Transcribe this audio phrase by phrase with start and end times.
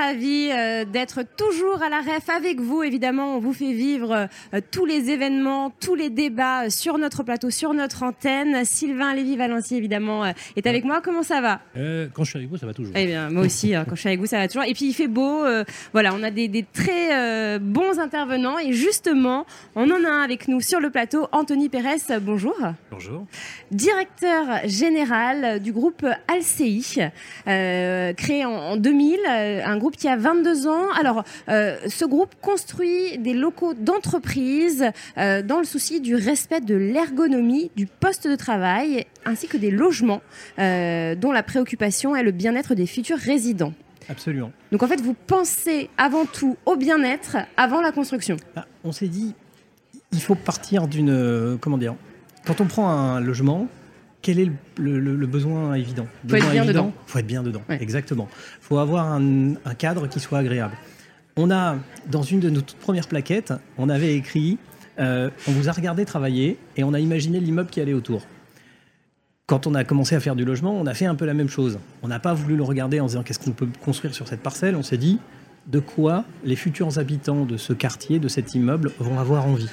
[0.00, 2.82] Ravis euh, d'être toujours à la REF avec vous.
[2.82, 7.22] Évidemment, on vous fait vivre euh, tous les événements, tous les débats euh, sur notre
[7.22, 8.64] plateau, sur notre antenne.
[8.64, 10.24] Sylvain Lévy-Valency, évidemment,
[10.56, 11.00] est avec moi.
[11.02, 11.60] Comment ça va?
[12.14, 12.94] Quand je suis avec vous, ça va toujours.
[12.96, 14.64] Eh bien, moi aussi, hein, quand je suis avec vous, ça va toujours.
[14.64, 15.44] Et puis, il fait beau.
[15.92, 18.58] voilà, on a des, des très bons intervenants.
[18.58, 22.20] Et justement, on en a un avec nous sur le plateau, Anthony Pérez.
[22.22, 22.56] Bonjour.
[22.90, 23.26] Bonjour.
[23.70, 26.96] Directeur général du groupe Alci,
[27.44, 29.20] créé en, en 2000
[29.50, 30.90] euh, un groupe qui a 22 ans.
[30.98, 34.86] Alors, euh, ce groupe construit des locaux d'entreprise
[35.18, 39.70] euh, dans le souci du respect de l'ergonomie du poste de travail, ainsi que des
[39.70, 40.22] logements
[40.58, 43.72] dont la préoccupation est le bien-être des futurs résidents.
[44.08, 44.52] Absolument.
[44.72, 48.36] Donc en fait, vous pensez avant tout au bien-être avant la construction.
[48.56, 49.34] Ah, on s'est dit,
[50.12, 51.58] il faut partir d'une...
[51.60, 51.94] comment dire
[52.46, 53.68] Quand on prend un logement,
[54.22, 56.06] quel est le, besoin évident?
[56.24, 56.92] Il faut être bien dedans.
[57.06, 58.28] faut être bien dedans, exactement.
[58.32, 60.74] Il faut avoir un, cadre qui soit agréable.
[61.36, 61.76] On a,
[62.10, 64.58] dans une de nos toutes premières plaquettes, on avait écrit
[64.98, 68.26] euh, On vous a regardé travailler et on a imaginé l'immeuble qui allait autour.
[69.46, 71.48] Quand on a commencé à faire du logement, on a fait un peu la même
[71.48, 71.78] chose.
[72.02, 74.76] On n'a pas voulu le regarder en disant Qu'est-ce qu'on peut construire sur cette parcelle?
[74.76, 75.18] On s'est dit
[75.66, 79.70] De quoi les futurs habitants de ce quartier, de cet immeuble, vont avoir envie?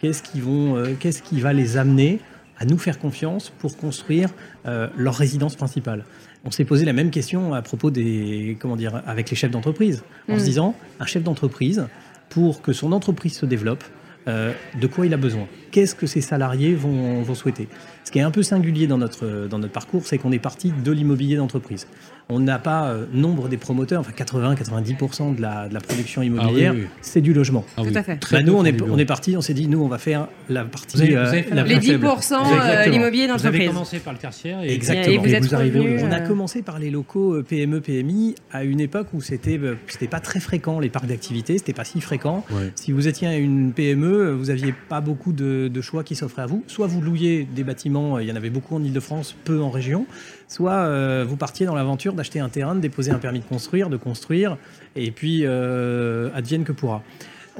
[0.00, 2.20] Qu'est-ce qui, vont, euh, qu'est-ce qui va les amener
[2.60, 4.28] à nous faire confiance pour construire
[4.66, 6.04] euh, leur résidence principale.
[6.44, 10.04] On s'est posé la même question à propos des, comment dire, avec les chefs d'entreprise,
[10.28, 10.44] en se mm.
[10.44, 11.86] disant, un chef d'entreprise,
[12.28, 13.82] pour que son entreprise se développe,
[14.28, 15.46] euh, de quoi il a besoin?
[15.70, 17.68] Qu'est-ce que ses salariés vont, vont, souhaiter?
[18.10, 20.72] Ce qui est un peu singulier dans notre, dans notre parcours, c'est qu'on est parti
[20.72, 21.86] de l'immobilier d'entreprise
[22.30, 26.74] on n'a pas euh, nombre des promoteurs, enfin 80-90% de la, de la, production immobilière,
[26.76, 27.64] ah c'est du logement.
[27.76, 28.18] Ah Tout à fait.
[28.30, 30.64] Bah, nous, on est, on est parti, on s'est dit, nous, on va faire la
[30.64, 30.96] partie.
[30.96, 33.50] Vous avez, euh, les 10% euh, l'immobilier d'entreprise.
[33.50, 35.24] Vous avez commencé par le tertiaire et, Exactement.
[35.24, 39.20] et vous, arrivez On a commencé par les locaux PME, PMI à une époque où
[39.20, 39.58] c'était
[39.88, 42.44] c'était pas très fréquent, les parcs d'activité, c'était pas si fréquent.
[42.76, 46.46] Si vous étiez une PME, vous aviez pas beaucoup de, de choix qui s'offraient à
[46.46, 46.64] vous.
[46.66, 50.06] Soit vous louiez des bâtiments, il y en avait beaucoup en Ile-de-France, peu en région
[50.50, 53.88] soit euh, vous partiez dans l'aventure d'acheter un terrain, de déposer un permis de construire,
[53.88, 54.56] de construire,
[54.96, 57.02] et puis euh, advienne que pourra.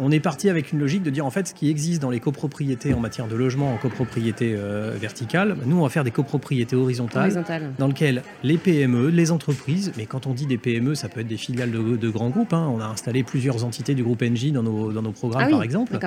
[0.03, 2.21] On est parti avec une logique de dire en fait ce qui existe dans les
[2.21, 6.75] copropriétés en matière de logement en copropriété euh, verticale, nous on va faire des copropriétés
[6.75, 7.45] horizontales,
[7.79, 11.29] dans lesquelles les PME, les entreprises, mais quand on dit des PME, ça peut être
[11.29, 12.53] des filiales de, grands groupes.
[12.53, 12.69] Hein.
[12.75, 15.63] on a installé plusieurs entités du groupe NJ dans nos, dans nos programmes ah par
[15.63, 15.99] exemple.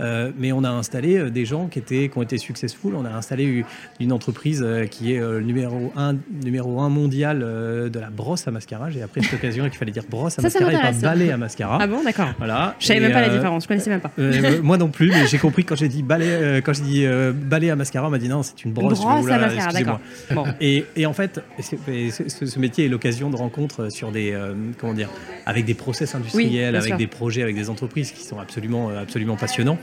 [0.00, 2.94] Euh, mais on a installé euh, des gens qui, étaient, qui ont été successful.
[2.94, 3.64] On a installé
[3.98, 8.50] une entreprise euh, qui est le numéro 1 numéro un mondial de la brosse à
[8.50, 8.90] mascara.
[8.90, 11.78] J'ai appris cette occasion qu'il fallait dire brosse à mascara et pas balai à mascara.
[11.80, 12.28] Ah bon, d'accord.
[12.38, 12.74] Voilà.
[12.78, 14.12] Je savais même pas la différence, je connaissais même pas.
[14.62, 17.76] moi non plus, mais j'ai compris quand j'ai dit balai, quand j'ai dit balai à
[17.76, 19.00] mascara, on m'a dit non, c'est une brosse.
[19.00, 20.00] Brosse à mascara, d'accord.
[20.32, 20.44] Bon.
[20.60, 24.36] Et, et, en fait, ce, métier est l'occasion de rencontres sur des,
[24.78, 25.08] comment dire,
[25.46, 29.78] avec des process industriels, avec des projets, avec des entreprises qui sont absolument, absolument passionnants.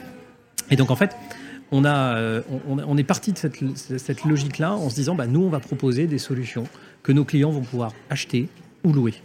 [0.70, 1.16] Et donc en fait,
[1.72, 5.50] on, a, euh, on, est parti de cette, logique-là en se disant, bah, nous, on
[5.50, 6.66] va proposer des solutions
[7.02, 8.48] que nos clients vont pouvoir acheter
[8.84, 9.16] ou louer.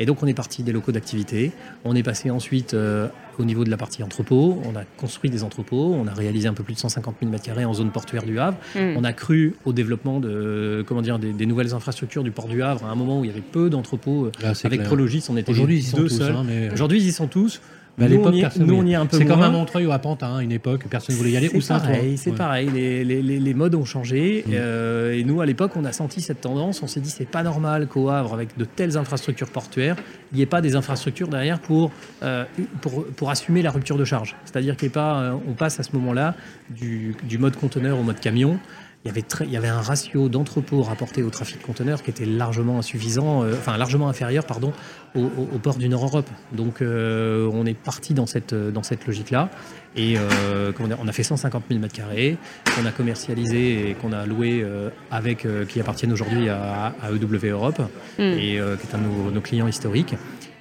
[0.00, 1.52] Et donc on est parti des locaux d'activité,
[1.84, 3.06] on est passé ensuite euh,
[3.38, 6.52] au niveau de la partie entrepôt, on a construit des entrepôts, on a réalisé un
[6.52, 8.96] peu plus de 150 000 m2 en zone portuaire du Havre, mm.
[8.96, 12.84] on a cru au développement de, comment dire, des, nouvelles infrastructures du port du Havre
[12.86, 14.32] à un moment où il y avait peu d'entrepôts.
[14.64, 16.34] avec Prologis, on était Aujourd'hui, deux seuls.
[16.34, 17.60] Hein, Aujourd'hui, ils y sont tous.
[17.98, 19.98] Mais à l'époque, nous, on y est un peu C'est comme un Montreuil ou à
[19.98, 21.48] Pantin, hein, une époque, personne ne voulait y aller.
[21.48, 22.70] C'est pareil, c'est pareil.
[22.72, 24.44] Les, les, les, modes ont changé.
[24.46, 24.50] Mm.
[24.54, 26.82] Euh, et nous, à l'époque, on a senti cette tendance.
[26.82, 29.96] On s'est dit, c'est pas normal qu'au Havre, avec de telles infrastructures portuaires,
[30.32, 32.44] il n'y ait pas des infrastructures derrière pour, euh,
[32.80, 34.34] pour, pour, assumer la rupture de charge.
[34.44, 36.34] C'est-à-dire qu'on pas, euh, on passe à ce moment-là
[36.70, 38.58] du, du mode conteneur au mode camion
[39.04, 42.24] il y avait, il y avait un ratio d'entrepôts rapporté au trafic conteneur qui était
[42.24, 44.72] largement insuffisant, enfin largement inférieur pardon,
[45.14, 46.28] au, port du Nord-Europe.
[46.52, 49.50] Donc euh, on est parti dans cette, dans cette logique-là.
[49.96, 52.36] Et euh, on a fait 150 000 m2
[52.74, 57.80] qu'on a commercialisé et qu'on a loué euh, avec, qui appartiennent aujourd'hui à, EW Europe
[58.18, 58.22] hmm.
[58.22, 60.14] et qui est un de nos, clients historiques.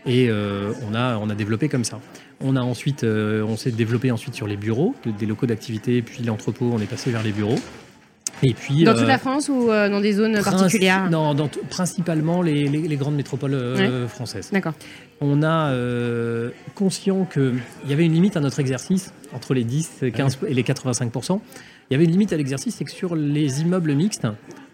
[0.05, 1.99] Et on, a, on a développé comme ça.
[2.41, 6.71] On a ensuite, on s'est développé ensuite sur les bureaux, des locaux d'activité, puis l'entrepôt,
[6.73, 7.59] on est passé vers les bureaux.
[8.43, 11.09] Et puis, dans toute la France ou dans des zones particulières?
[11.09, 14.49] Non, dans principalement les, les, grandes métropoles françaises.
[14.51, 14.73] D'accord.
[15.21, 15.73] On a
[16.75, 20.63] conscient qu'il y avait une limite à notre exercice entre les 10, 15 et les
[20.63, 21.11] 85
[21.89, 24.27] il y avait une limite à l'exercice, c'est que sur les immeubles mixtes,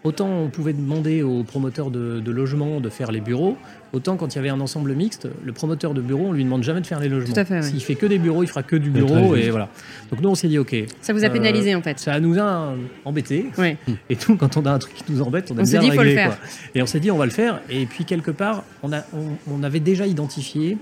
[0.04, 3.56] autant on pouvait demander aux promoteurs de, de logements de faire les bureaux,
[3.92, 6.62] autant quand il y avait un ensemble mixte, le promoteur de bureau, on lui demande
[6.62, 7.34] jamais de faire les logements.
[7.34, 9.68] Tout à fait, S'il fait que des bureaux, il fera que du bureau et voilà.
[10.10, 10.74] Donc nous on s'est dit ok.
[11.02, 11.98] Ça vous a pénalisé en fait.
[11.98, 12.74] Ça nous a
[13.04, 13.46] embêté.
[13.58, 13.76] Oui.
[14.08, 16.02] Et tout quand on a un truc qui nous embête, on a On dit, faut
[16.02, 16.28] le faire.
[16.28, 16.48] Quoi.
[16.74, 17.60] Et on s'est dit on va le faire.
[17.68, 20.78] Et puis quelque part, on, a, on, on avait déjà identifié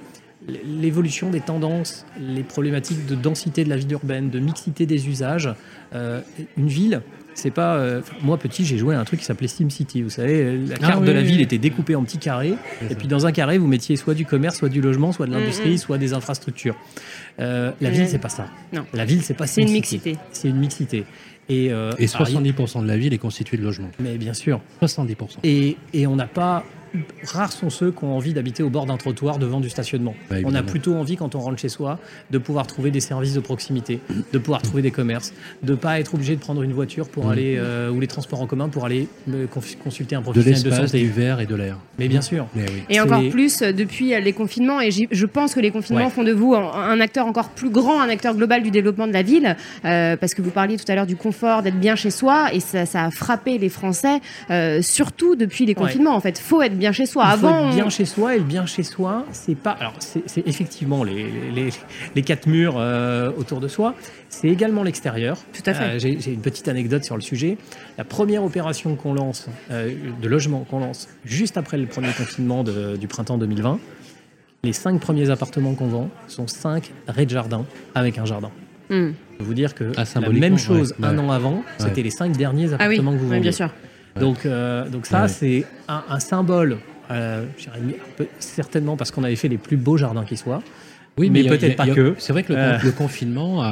[0.65, 5.49] l'évolution des tendances, les problématiques de densité de la ville urbaine, de mixité des usages.
[5.95, 6.21] Euh,
[6.56, 7.03] une ville,
[7.35, 7.77] c'est pas.
[7.77, 10.03] euh, moi, petit, j'ai joué à un truc qui s'appelait SimCity.
[10.03, 11.43] Vous savez, la carte oui, de la oui, ville oui.
[11.43, 12.55] était découpée en petits carrés.
[12.91, 15.33] Et puis, dans un carré, vous mettiez soit du commerce, soit du logement, soit de
[15.33, 15.79] l'industrie, Mm, mm.
[15.79, 16.77] soit des infrastructures.
[17.41, 18.47] Euh, la ville, c'est pas ça.
[18.73, 18.85] Non.
[18.93, 20.17] La ville, c'est pas C'est une mixité.
[20.33, 21.05] C'est une mixité.
[21.50, 23.91] Et, euh, Et alors, 70% de la ville est constituée de logements.
[24.00, 24.61] Mais bien sûr.
[24.83, 25.39] 70%.
[25.45, 26.65] Et, et on n'a pas.
[27.25, 30.14] Rares sont ceux qui ont envie d'habiter au bord d'un trottoir devant du stationnement.
[30.31, 31.99] Bah, on a plutôt envie, quand on rentre chez soi,
[32.31, 34.00] de pouvoir trouver des services de proximité,
[34.32, 35.32] de pouvoir trouver des commerces,
[35.62, 37.31] de pas être obligé de prendre une voiture pour Mm.
[37.31, 40.62] aller euh, ou les transports en commun pour aller me conf- consulter un De professionnel
[40.62, 41.00] de, l'espace, santé.
[41.02, 41.76] du verre et de l'air.
[41.99, 42.46] Mais bien sûr.
[42.55, 42.82] Mais oui.
[42.88, 44.81] Et encore plus euh, depuis euh, les confinements.
[44.81, 46.11] Et je pense que les confinements Ouais.
[46.11, 49.23] font de vous un, acteur encore plus grand, un acteur global du développement de la
[49.23, 49.56] ville.
[49.85, 52.52] euh, parce que vous parliez tout à l'heure du confort, d'être bien chez soi.
[52.55, 54.20] Et ça, ça a frappé les Français,
[54.50, 55.75] euh, surtout depuis les Ouais.
[55.75, 56.14] confinements.
[56.14, 57.25] En fait, faut être bien chez soi.
[57.35, 59.73] Il faut Avant, être bien on- chez soi et le bien chez soi, c'est pas.
[59.73, 61.69] Alors, c'est effectivement les, les,
[62.15, 63.95] les quatre murs euh, autour de soi.
[64.31, 65.37] C'est également l'extérieur.
[65.53, 65.85] Tout à fait.
[65.85, 67.59] Euh, J'ai une petite anecdote sur le sujet.
[67.97, 69.93] La première opération qu'on lance, euh,
[70.23, 73.79] de logement qu'on lance juste après le premier confinement de- du printemps 2020,
[74.65, 77.65] les cinq premiers appartements qu'on vend sont cinq rez-de-jardin
[77.95, 78.51] avec un jardin.
[78.91, 79.11] Hmm.
[79.33, 81.25] Je peux vous dire que Ah, la même chose ouais, un ouais.
[81.25, 82.03] an avant, c'était Ouais.
[82.05, 83.41] les cinq derniers Ah oui, appartements que vous oui, vendiez.
[83.43, 83.71] bien sûr.
[84.19, 85.29] Donc, euh, donc ça, Ouais.
[85.29, 86.79] c'est un, un symbole,
[87.11, 87.45] euh,
[88.39, 90.63] certainement parce qu'on avait fait les plus beaux jardins qui soient.
[91.17, 92.15] Oui, Mais peut-être pas a- que.
[92.19, 92.79] C'est vrai que le, Euh.
[92.85, 93.67] le confinement a,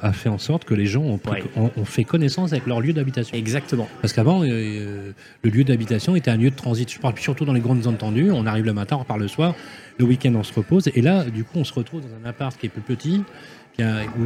[0.00, 1.50] a- a fait en sorte que les gens ont, pris- Ouais.
[1.56, 3.36] ont- ont fait connaissance avec leur lieu d'habitation.
[3.36, 3.86] Exactement.
[4.00, 5.12] Parce qu'avant, euh,
[5.42, 6.90] le lieu d'habitation était un lieu de transit.
[6.90, 8.30] Je parle surtout dans les grandes zones tendues.
[8.32, 9.54] On arrive le matin, on repart le soir.
[9.98, 10.88] Le week-end, on se repose.
[10.94, 13.22] Et là, du coup, on se retrouve dans un appart qui est plus petit,
[13.78, 13.82] où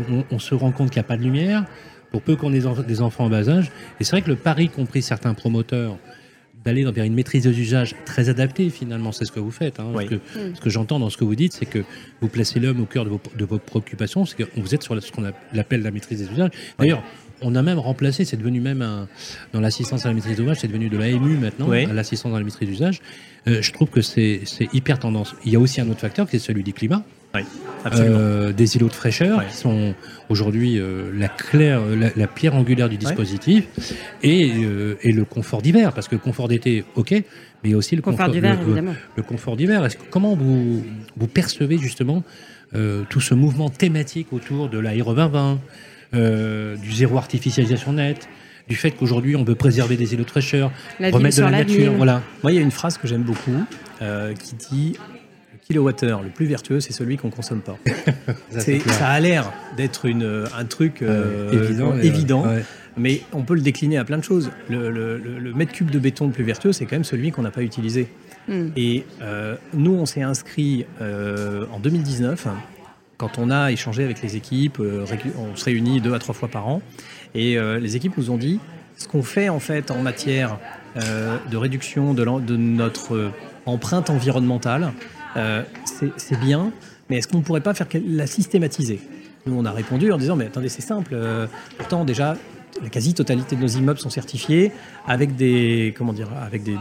[0.09, 1.65] on, on se rend compte qu'il n'y a pas de lumière,
[2.11, 3.71] pour peu qu'on ait des enfants en bas âge.
[4.01, 5.97] Et c'est vrai que le pari qu'ont pris certains promoteurs
[6.65, 9.81] d'aller vers une maîtrise des usages très adaptée, finalement, c'est ce que vous faites.
[9.81, 9.87] hein.
[9.95, 10.05] Oui.
[10.05, 10.21] Ce que,
[10.57, 11.83] ce que j'entends dans ce que vous dites, c'est que
[12.21, 15.03] vous placez l'homme au cœur de vos, de vos préoccupations, c'est que vous êtes sur
[15.03, 15.25] ce qu'on
[15.59, 16.51] appelle la maîtrise des usages.
[16.79, 17.03] D'ailleurs,
[17.41, 19.09] on a même remplacé, c'est devenu même un,
[19.55, 21.87] dans l'assistance à la maîtrise d'ouvrage, c'est devenu de l'AMU maintenant, Oui.
[21.87, 23.01] à l'assistance à la maîtrise d'usage.
[23.49, 25.35] Euh, je trouve que c'est c'est hyper tendance.
[25.47, 27.03] Il y a aussi un autre facteur qui est celui du climat.
[27.35, 27.43] Oui,
[27.85, 28.17] absolument.
[28.19, 29.95] Euh, des îlots de fraîcheur qui sont
[30.29, 33.67] aujourd'hui euh, la, claire, la, la pierre angulaire du dispositif
[34.23, 37.25] et, euh, et le confort d'hiver parce que le confort d'été ok mais
[37.69, 38.59] il y a aussi le Confort confort, d'hiver,
[39.17, 39.87] le- confort d'hiver.
[40.11, 40.83] Comment vous,
[41.17, 42.25] vous percevez justement
[42.75, 45.59] euh, tout ce mouvement thématique autour de l'Aéro 2020
[46.15, 48.29] euh, du zéro artificialisation nette
[48.69, 51.59] du fait qu'aujourd'hui on veut préserver des îlots de fraîcheur La remettre de la la
[51.59, 52.23] nature voilà.
[52.43, 53.65] Moi, il y a une phrase que j'aime beaucoup
[54.03, 54.97] euh, qui dit
[55.63, 57.79] kilowattheure le plus vertueux, c'est celui qu'on consomme pas.
[58.51, 58.95] Ça, C'est- clair.
[58.95, 62.65] ça a l'air d'être une- un truc euh, évident euh, et, évident, ouais.
[62.97, 64.51] mais on peut le décliner à plein de choses.
[64.69, 67.31] Le, le- le- le mètre cube de béton le plus vertueux, c'est quand même celui
[67.31, 68.09] qu'on n'a pas utilisé.
[68.49, 68.69] Hmm.
[68.77, 72.49] Et euh, nous, on s'est inscrit euh, en 2019,
[73.19, 75.05] quand on a échangé avec les équipes, euh,
[75.39, 76.81] on se réunit deux à trois fois par an,
[77.35, 78.59] et euh, les équipes nous ont dit
[78.97, 80.59] ce qu'on fait en fait en matière
[80.97, 82.25] euh, de réduction de,
[82.57, 83.31] notre euh,
[83.67, 84.93] empreinte environnementale,
[85.37, 86.73] euh, c'est bien,
[87.09, 89.01] mais est-ce qu'on ne pourrait pas faire la systématiser?
[89.47, 91.13] Nous, on a répondu en disant mais attendez, c'est simple.
[91.15, 91.47] euh,
[91.79, 92.37] pourtant, déjà,
[92.83, 94.73] la quasi-totalité de nos immeubles sont certifiés
[95.07, 95.95] avec des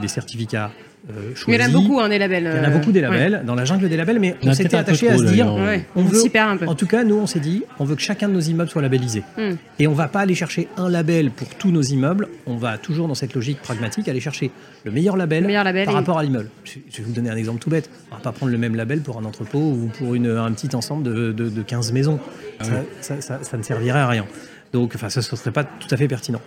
[0.08, 0.72] certificats
[1.10, 2.44] euh, Mais il y en a beaucoup, hein, des labels.
[2.54, 3.08] Il y en a euh, beaucoup des ouais.
[3.10, 5.18] labels, dans la jungle des labels, mais Il y en on a s'était attaché à
[5.18, 5.52] se dire.
[5.54, 6.68] Ouais, on on veut, s'y perd un peu.
[6.68, 8.82] en tout cas, nous, on s'est dit, on veut que chacun de nos immeubles soit
[8.82, 9.24] labellisé.
[9.38, 9.54] Hmm.
[9.80, 13.08] Et on va pas aller chercher un label pour tous nos immeubles, on va toujours
[13.08, 14.52] dans cette logique pragmatique aller chercher
[14.84, 16.50] le meilleur label, Le meilleur label par et- rapport à l'immeuble.
[16.66, 17.90] Je vais vous donner un exemple tout bête.
[18.12, 20.76] On va pas prendre le même label pour un entrepôt ou pour une, un petit
[20.76, 22.20] ensemble de, de, de 15 maisons.
[22.60, 24.26] Ah ça, ça- ça- ça ne servirait à rien.
[24.74, 26.40] Donc, enfin, ça ne serait pas tout à fait pertinent.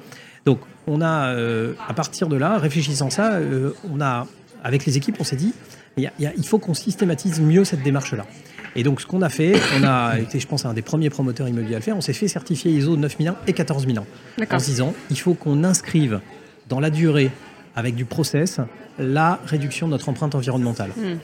[0.45, 4.27] Donc, on a, euh, à partir de là, réfléchissant ça, euh, on a,
[4.63, 5.53] avec les équipes, on s'est dit,
[5.97, 8.27] il, y a- faut qu'on systématise mieux cette démarche-là.
[8.75, 11.49] Et donc, ce qu'on a fait, on a été, je pense, un des premiers promoteurs
[11.49, 11.97] immobiliers à le faire.
[11.97, 14.05] On s'est fait certifier ISO 9001 et 14001
[14.51, 16.21] en se disant, il faut qu'on inscrive
[16.69, 17.31] dans la durée,
[17.75, 18.61] avec du process,
[18.99, 20.91] la réduction de notre empreinte environnementale.
[20.97, 21.17] Hmm.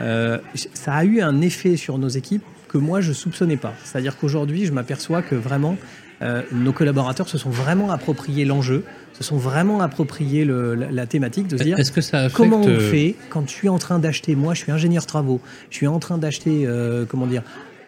[0.00, 0.38] Euh,
[0.74, 3.74] ça a eu un effet sur nos équipes que moi je soupçonnais pas.
[3.84, 5.76] C'est-à-dire qu'aujourd'hui, je m'aperçois que vraiment
[6.22, 11.06] euh, nos collaborateurs se sont vraiment appropriés l'enjeu, se sont vraiment appropriés le- la, la
[11.06, 13.68] thématique de se dire est-ce que ça affecte comment on euh, fait quand je suis
[13.68, 15.40] en train d'acheter, moi je suis ingénieur travaux,
[15.70, 17.42] je suis en train d'acheter, euh, comment dire,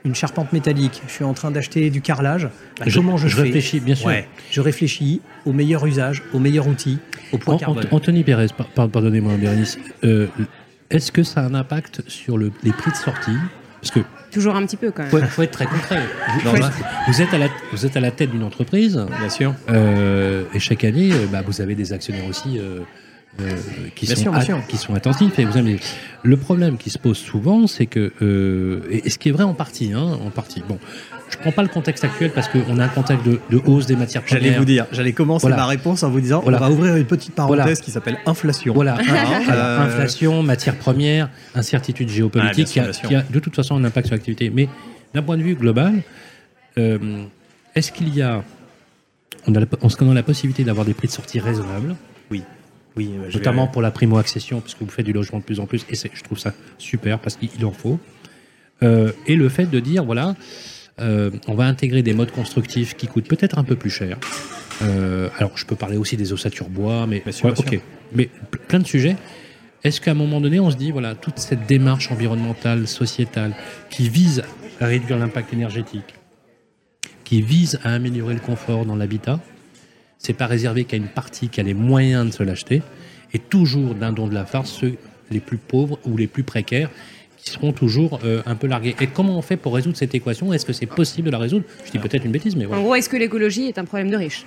[0.05, 3.37] une charpente métallique, je suis en train d'acheter du carrelage, bah, Je- comment je, je
[3.37, 4.07] fais réfléchis, bien sûr.
[4.07, 6.99] Ouais, Je réfléchis au meilleur usage, au meilleur outil,
[7.33, 7.85] au An- carbone.
[7.91, 10.29] Ant- Anthony Pérez, par- par- pardonnez-moi Bérénice, euh,
[10.91, 13.37] est-ce que ça a un impact sur le- les prix de sortie
[13.81, 14.01] Parce que
[14.33, 15.11] Toujours un petit peu quand même.
[15.11, 16.01] faut, faut être très concret.
[16.35, 19.29] Vous, Non, vous- vous êtes à la, vous êtes à la tête d'une entreprise Bien
[19.29, 19.55] sûr.
[19.71, 22.81] euh, et chaque année, euh, bah, vous avez des actionnaires aussi euh,
[23.41, 23.55] euh,
[23.95, 24.67] qui, Bien sont sûr, bien at- sûr.
[24.67, 25.39] qui sont attentifs.
[25.39, 25.79] Et vous avez...
[26.23, 29.55] Le problème qui se pose souvent, c'est que, euh, et, ce qui est vrai en
[29.55, 30.63] partie, hein, en partie.
[30.67, 30.79] Bon,
[31.31, 33.95] je prends pas le contexte actuel parce qu'on a un contexte de, de hausse des
[33.95, 34.43] matières premières.
[34.43, 35.57] J'allais vous dire, j'allais commencer Voilà.
[35.57, 36.57] ma réponse en vous disant, Voilà.
[36.59, 37.77] on va ouvrir une petite parenthèse Voilà.
[37.77, 38.73] qui s'appelle inflation.
[38.75, 43.09] Voilà, Hein, euh, inflation, matières premières, incertitude Ah, géopolitique, qui, a, bien sûr.
[43.09, 44.51] qui a de toute façon un impact sur l'activité.
[44.53, 44.69] Mais
[45.15, 46.03] d'un point de vue global,
[46.79, 46.99] euh,
[47.75, 48.43] est-ce qu'il y a,
[49.47, 51.95] on a qu'on a la possibilité d'avoir des prix de sortie raisonnables,
[52.97, 55.61] Oui, euh, vais- notamment pour la primo-accession, parce que vous faites du logement de plus
[55.61, 57.99] en plus, et je trouve ça super parce qu'il en faut.
[58.83, 60.35] Euh, et le fait de dire, voilà,
[61.01, 64.19] euh, on va intégrer des modes constructifs qui coûtent peut-être un peu plus cher.
[64.83, 67.71] Euh, alors, je peux parler aussi des ossatures bois, mais Bien sûr, ouais, bien ok.
[67.71, 67.81] sûr.
[68.13, 69.17] Mais ple- plein de sujets.
[69.85, 73.55] Est-ce qu'à un moment donné, on se dit, voilà, toute cette démarche environnementale, sociétale,
[73.91, 74.43] qui vise
[74.81, 76.15] à réduire l'impact énergétique,
[77.25, 79.41] qui vise à améliorer le confort dans l'habitat,
[80.19, 82.83] c'est pas réservé qu'à une partie qui a les moyens de se l'acheter,
[83.33, 84.95] et toujours d'un don de la farce, ceux
[85.31, 86.91] les plus pauvres ou les plus précaires,
[87.37, 88.95] qui seront toujours euh, un peu largués.
[89.01, 90.53] Et comment on fait pour résoudre cette équation?
[90.53, 91.65] Est-ce que c'est possible de la résoudre?
[91.85, 92.83] Je dis peut-être une bêtise, mais En voilà.
[92.83, 94.45] gros, est-ce que l'écologie est un problème de riches?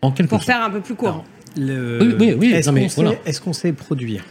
[0.00, 0.46] En quelque Pour sorte.
[0.56, 1.24] faire un peu plus court.
[1.56, 3.18] Le- Oui, oui, oui, Est-ce non, mais qu'on sait, voilà.
[3.26, 4.24] est-ce qu'on sait produire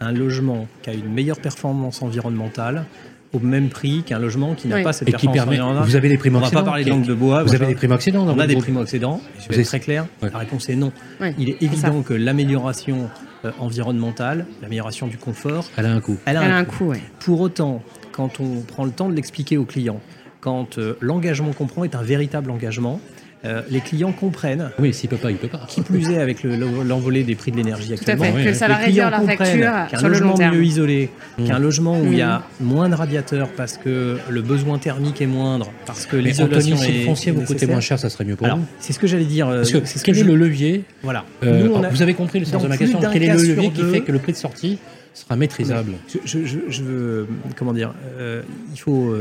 [0.00, 2.86] un logement qui a une meilleure performance environnementale
[3.32, 4.82] au même prix qu'un logement qui n'a Oui.
[4.82, 5.84] pas cette Et qui performance permet.
[5.86, 7.42] Vous avez des On primo va pas parler de langue de bois.
[7.42, 7.64] Vous voilà.
[7.64, 9.20] avez des primo-accédants dans On a des groupe primo-accédants.
[9.40, 10.06] Je vais être très clair.
[10.22, 10.30] Ouais.
[10.32, 10.92] La réponse est non.
[11.20, 13.08] Ouais, Il est évident que l'amélioration
[13.44, 16.18] euh, environnementale, l'amélioration du confort, Elle a un coût.
[16.26, 16.76] elle a Elle a un un coût.
[16.78, 17.00] coût, ouais.
[17.20, 20.00] Pour autant, quand on prend le temps de l'expliquer aux clients,
[20.40, 23.00] quand euh, l'engagement qu'on prend est un véritable engagement,
[23.44, 24.70] euh, les clients comprennent.
[24.78, 25.66] Oui, s'il peut pas, il peut pas.
[25.68, 28.36] Qui plus est avec le- le- l'envolée des prix de l'énergie Tout à actuellement.
[28.36, 28.44] fait.
[28.44, 29.46] que ça va les réduire comprennent facture
[29.90, 30.56] qu'un sur le long logement terme.
[30.56, 31.44] mieux isolé, Mm.
[31.46, 32.64] qu'un logement où il y a Mm.
[32.64, 36.90] moins de radiateurs parce que le besoin thermique est moindre, parce que Mais l'isolation si
[36.90, 38.64] est le foncier vous coûtait moins cher, ça serait mieux pour Alors, vous.
[38.78, 39.48] c'est ce que j'allais dire.
[39.48, 41.24] euh, Parce que c'est ce quel que est je- le levier Voilà.
[41.42, 43.00] Euh, Nous, on a- Vous avez compris le sens dans de ma question.
[43.12, 44.78] Quel est le levier qui fait que le prix de sortie
[45.14, 49.12] sera maîtrisable Je, je- je- je veux, comment dire, euh, il faut,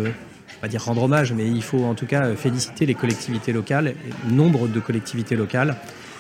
[0.58, 3.96] euh, pas dire rendre hommage, mais il faut en tout cas féliciter les collectivités locales,
[4.30, 5.76] nombre de collectivités locales,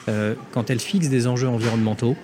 [0.09, 2.15] euh, quand elles fixent des enjeux environnementaux,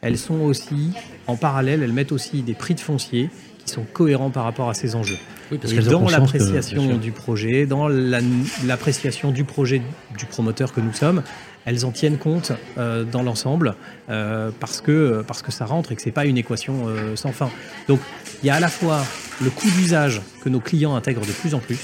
[0.00, 0.92] elles sont aussi,
[1.26, 3.30] en parallèle, elles mettent aussi des prix de foncier
[3.64, 5.18] qui sont cohérents par rapport à ces enjeux.
[5.50, 8.20] Oui, parce Et dans l'appréciation du projet, dans la-
[8.64, 9.82] l'appréciation du projet
[10.16, 11.22] du promoteur que nous sommes,
[11.66, 13.74] elles en tiennent compte euh, dans l'ensemble
[14.10, 17.32] euh, parce, que, parce que ça rentre et que c'est pas une équation euh, sans
[17.32, 17.50] fin.
[17.88, 18.00] Donc
[18.42, 19.04] il y a à la fois
[19.42, 21.78] le coût d'usage que nos clients intègrent de plus en plus,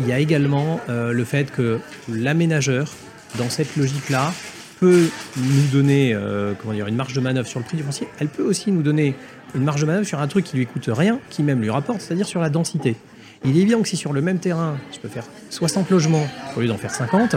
[0.00, 2.92] il y a également le fait que l'aménageur,
[3.36, 4.32] dans cette logique-là,
[4.80, 8.08] peut nous donner euh, comment dire, une marge de manœuvre sur le prix du foncier.
[8.18, 9.14] Elle peut aussi nous donner
[9.54, 12.00] une marge de manœuvre sur un truc qui lui coûte rien, qui même lui rapporte,
[12.00, 12.96] c'est-à-dire sur la densité.
[13.44, 16.60] Il est évident que si sur le même terrain, je peux faire 60 logements au
[16.60, 17.36] lieu d'en faire 50,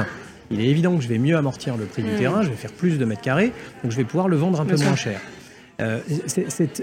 [0.50, 2.18] il est évident que je vais mieux amortir le prix du Mm.
[2.18, 3.52] terrain, je vais faire plus de mètres carrés,
[3.84, 4.88] donc je vais pouvoir le vendre un peu sûr.
[4.88, 5.20] moins cher.
[5.82, 6.00] Euh,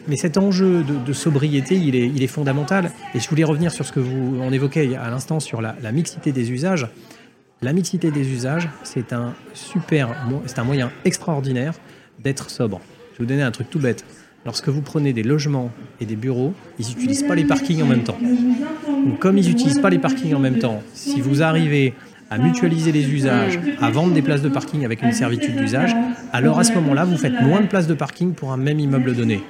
[0.08, 2.90] mais cet enjeu de, de sobriété, il est, il est fondamental.
[3.14, 5.92] Et je voulais revenir sur ce que vous on évoquait à l'instant sur la, la
[5.92, 6.88] mixité des usages.
[7.60, 10.14] La mixité des usages, c'est un super,
[10.46, 11.74] c'est un moyen extraordinaire
[12.22, 12.80] d'être sobre.
[13.12, 14.04] Je vais vous donner un truc tout bête.
[14.46, 18.04] Lorsque vous prenez des logements et des bureaux, ils n'utilisent pas les parkings en même
[18.04, 18.16] temps.
[18.86, 21.94] Donc, comme ils n'utilisent pas les parkings en même temps, si vous arrivez
[22.30, 25.94] à mutualiser les usages, à vendre des places de parking avec une servitude d'usage,
[26.32, 29.14] alors à ce moment-là, vous faites moins de places de parking pour un même immeuble
[29.14, 29.42] donné.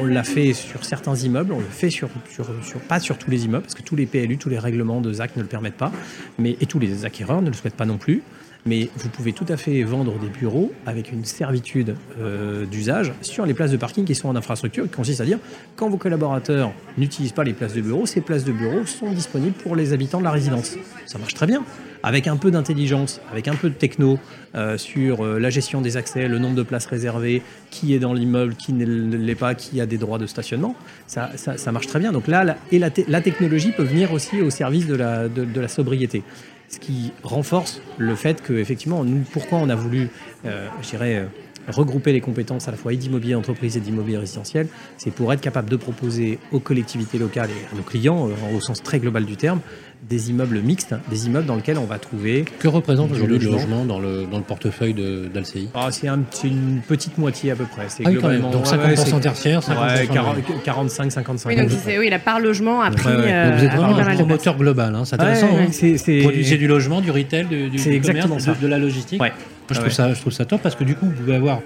[0.00, 3.44] On l'a fait sur certains immeubles, on le fait sur, sur, pas sur tous les
[3.44, 5.92] immeubles, parce que tous les PLU, tous les règlements de ZAC ne le permettent pas,
[6.38, 8.22] mais, et tous les acquéreurs ne le souhaitent pas non plus.
[8.66, 13.46] Mais vous pouvez tout à fait vendre des bureaux avec une servitude euh, d'usage sur
[13.46, 15.38] les places de parking qui sont en infrastructure, qui consiste à dire
[15.76, 19.54] quand vos collaborateurs n'utilisent pas les places de bureau, ces places de bureau sont disponibles
[19.62, 20.76] pour les habitants de la résidence.
[21.06, 21.64] Ça marche très bien.
[22.02, 24.18] Avec un peu d'intelligence, avec un peu de techno
[24.54, 28.14] euh, sur euh, la gestion des accès, le nombre de places réservées, qui est dans
[28.14, 30.74] l'immeuble, qui ne l'est pas, qui a des droits de stationnement,
[31.06, 31.30] ça,
[31.72, 32.10] marche très bien.
[32.10, 35.68] Donc là, la, et la, te- la technologie peut venir aussi au service de la
[35.68, 36.22] sobriété
[36.70, 40.08] ce qui renforce le fait que effectivement nous pourquoi on a voulu
[40.44, 41.26] euh, je dirais euh,
[41.68, 45.40] regrouper les compétences à la fois et d'immobilier d'entreprise et d'immobilier résidentiel, c'est pour être
[45.40, 49.24] capable de proposer aux collectivités locales et à nos clients, euh, au sens très global
[49.24, 49.60] du terme,
[50.08, 52.46] des immeubles mixtes, des immeubles dans lesquels on va trouver.
[52.58, 53.84] Que représente aujourd'hui le logement.
[53.84, 57.54] dans le, dans le portefeuille de- d'Alci Ah, c'est un- c'est une petite moitié à
[57.56, 57.84] peu près.
[57.88, 58.40] C'est Ah oui, quand même.
[58.40, 61.48] globalement- Donc ouais, ouais, 50% c'est- tertiaire, 50% ouais, 40 45, 55.
[61.50, 63.08] Oui, donc oui, la part logement a pris.
[63.10, 63.22] Ouais, ouais.
[63.26, 65.04] euh, Donc vous êtes vraiment un promoteur global, hein.
[65.04, 65.48] c'est intéressant.
[65.54, 65.96] Ouais, hein.
[65.96, 69.20] c'est- Produisez du logement, du retail, du, du, C'est du exactement commerce, de la logistique.
[69.70, 69.94] Je, Ah trouve ouais.
[69.94, 71.60] ça, je trouve ça top parce que du coup, vous pouvez avoir.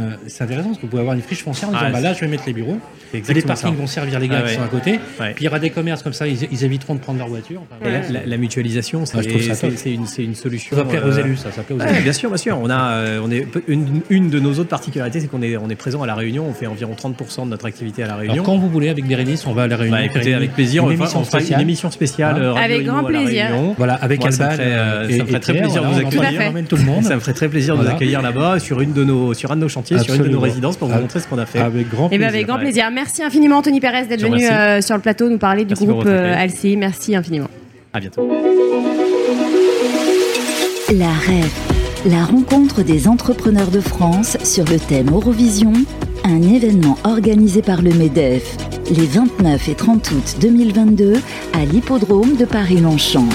[0.00, 2.00] Euh, c'est intéressant parce que vous pouvez avoir une friche foncière en disant Ah, bah,
[2.00, 2.78] là, je vais mettre les bureaux.
[3.12, 3.70] Les parkings ça.
[3.70, 4.54] vont servir les gars Ah qui ouais.
[4.56, 4.92] sont à côté.
[5.20, 5.32] Ouais.
[5.34, 7.62] Puis il y aura des commerces comme ça, ils, ils éviteront de prendre leur voiture.
[7.80, 10.76] Enfin, Et la, la- la mutualisation, c'est Ouais, je trouve ça c'est- une, solution.
[10.76, 12.02] Ça va plaire aux euh, élus, ça, ça plaît aux Ouais, élus.
[12.02, 12.58] bien sûr, bien sûr.
[12.60, 15.68] On a, euh, on est une, une de nos autres particularités, c'est qu'on est, on
[15.70, 16.44] est présent à la Réunion.
[16.48, 18.32] On fait environ 30% de notre activité à la Réunion.
[18.34, 19.96] Alors quand vous voulez, avec Bérénice, on va à la Réunion.
[19.96, 22.36] Bah, écoutez, avec plaisir, une on fera, émission une émission spéciale.
[22.36, 23.46] Hein euh, Avec grand plaisir.
[23.78, 26.40] Voilà, avec Moi, ça me Alban ça me ferait très plaisir de vous accueillir.
[27.02, 29.52] Ça me ferait très plaisir de vous accueillir là-bas sur une de nos, sur
[29.84, 31.00] sur une de nos résidences pour vous Ah.
[31.00, 31.58] montrer ce qu'on a fait.
[31.60, 32.62] Avec grand Eh avec grand ouais.
[32.64, 32.90] plaisir.
[32.92, 36.04] Merci infiniment, Anthony Pérez, d'être venu euh, sur le plateau nous parler du Merci groupe
[36.06, 36.48] euh, accueil.
[36.48, 36.76] LCI.
[36.76, 37.48] Merci infiniment.
[37.92, 38.28] À bientôt.
[40.92, 41.52] La REF,
[42.06, 45.72] la rencontre des entrepreneurs de France sur le thème Eurovision,
[46.24, 48.56] un événement organisé par le MEDEF
[48.90, 51.14] les 29 et 30 août 2022
[51.54, 53.28] à l'hippodrome de Paris-Longchamp.